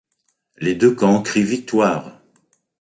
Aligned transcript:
Les 0.57 0.73
deux 0.73 0.95
camps 0.95 1.21
crient 1.21 1.43
victoire. 1.43 2.19